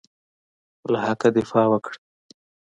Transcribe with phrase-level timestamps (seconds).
[0.91, 1.97] له حقه دفاع وکړه.